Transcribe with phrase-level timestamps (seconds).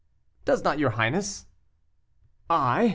[0.45, 1.45] "Does not your highness?"
[2.49, 2.89] "I!